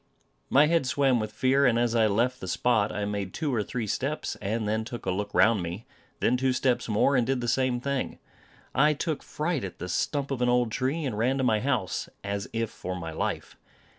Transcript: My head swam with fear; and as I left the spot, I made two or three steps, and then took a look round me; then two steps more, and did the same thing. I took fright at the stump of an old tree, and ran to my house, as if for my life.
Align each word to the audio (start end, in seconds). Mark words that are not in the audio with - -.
My 0.49 0.65
head 0.65 0.87
swam 0.87 1.19
with 1.19 1.31
fear; 1.31 1.67
and 1.67 1.77
as 1.77 1.93
I 1.93 2.07
left 2.07 2.41
the 2.41 2.47
spot, 2.47 2.91
I 2.91 3.05
made 3.05 3.35
two 3.35 3.53
or 3.53 3.61
three 3.61 3.85
steps, 3.85 4.35
and 4.41 4.67
then 4.67 4.83
took 4.83 5.05
a 5.05 5.11
look 5.11 5.31
round 5.31 5.61
me; 5.61 5.85
then 6.21 6.37
two 6.37 6.53
steps 6.53 6.89
more, 6.89 7.15
and 7.15 7.23
did 7.27 7.39
the 7.39 7.47
same 7.47 7.79
thing. 7.79 8.17
I 8.73 8.95
took 8.95 9.21
fright 9.21 9.63
at 9.63 9.77
the 9.77 9.87
stump 9.87 10.31
of 10.31 10.41
an 10.41 10.49
old 10.49 10.71
tree, 10.71 11.05
and 11.05 11.15
ran 11.19 11.37
to 11.37 11.43
my 11.43 11.59
house, 11.59 12.09
as 12.23 12.49
if 12.51 12.71
for 12.71 12.95
my 12.95 13.11
life. 13.11 13.55